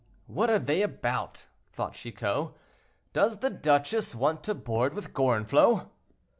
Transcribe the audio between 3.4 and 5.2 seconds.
duchess want to board with